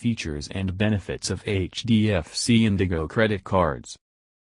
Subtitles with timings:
[0.00, 3.98] Features and benefits of HDFC Indigo credit cards.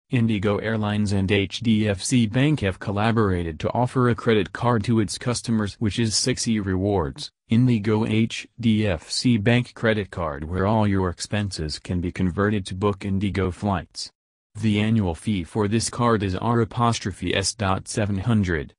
[0.10, 5.76] Indigo Airlines and HDFC Bank have collaborated to offer a credit card to its customers
[5.80, 12.14] which is 6E Rewards, Indigo HDFC Bank credit card where all your expenses can be
[12.14, 14.14] converted to book Indigo flights.
[14.56, 18.72] The annual fee for this card is R'(S.700).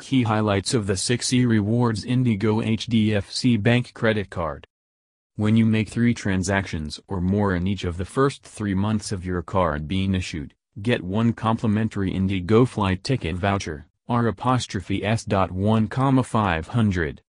[0.00, 4.64] Key highlights of the 6E Rewards Indigo HDFC Bank credit card.
[5.38, 9.24] When you make three transactions or more in each of the first three months of
[9.24, 10.52] your card being issued,
[10.82, 14.34] get one complimentary Indigo flight ticket voucher, R'(S.1,
[16.26, 17.22] 500.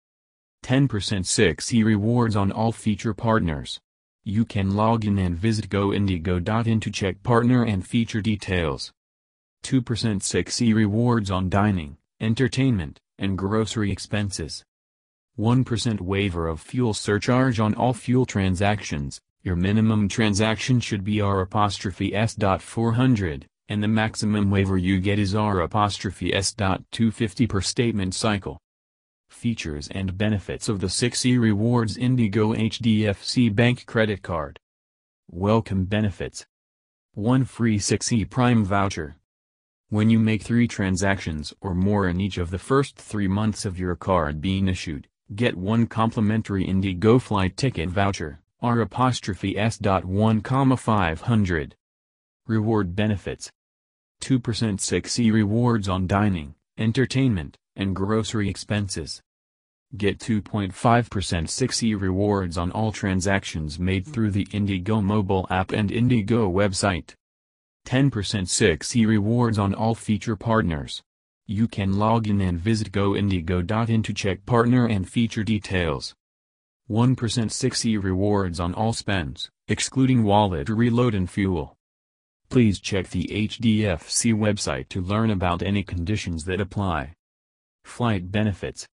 [0.64, 3.80] 10% 6E rewards on all feature partners.
[4.24, 8.92] You can log in and visit goindigo.in to check partner and feature details.
[9.62, 14.66] 2% 6E rewards on dining, entertainment, and grocery expenses.
[15.40, 19.22] 1% waiver of fuel surcharge on all fuel transactions.
[19.42, 27.62] Your minimum transaction should be R'(S.400, and the maximum waiver you get is R'(S.250 per
[27.62, 28.60] statement cycle.
[29.30, 34.60] Features and benefits of the 6E Rewards Indigo HDFC Bank Credit Card.
[35.32, 36.46] Welcome benefits.
[37.14, 39.16] 1 free 6E Prime voucher.
[39.88, 43.80] When you make three transactions or more in each of the first three months of
[43.80, 48.42] your card being issued, get one complimentary Indigo flight ticket voucher.
[48.62, 51.76] R'(S.1, 500.
[52.48, 53.52] Reward benefits.
[54.22, 59.22] 2% 6E rewards on dining, entertainment, and grocery expenses.
[59.96, 66.52] Get 2.5% 6E rewards on all transactions made through the Indigo mobile app and Indigo
[66.52, 67.14] website.
[67.88, 71.02] 10% 6E rewards on all feature partners.
[71.52, 76.14] You can log in and visit goindigo.in to check partner and feature details.
[76.92, 81.76] 1% 6E rewards on all spends, excluding wallet reload and fuel.
[82.50, 87.16] Please check the HDFC website to learn about any conditions that apply.
[87.84, 88.88] Flight benefits.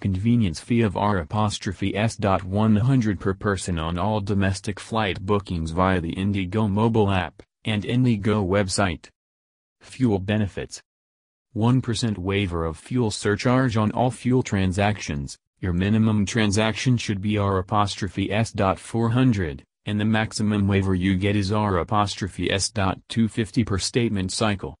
[0.00, 7.10] Convenience fee of R'(S.100 per person on all domestic flight bookings via the Indigo mobile
[7.10, 9.08] app and Indigo website.
[9.80, 10.80] Fuel benefits.
[11.56, 19.60] 1% waiver of fuel surcharge on all fuel transactions, your minimum transaction should be R'(S.400,
[19.84, 24.78] and the maximum waiver you get is R'(S.250 per statement cycle.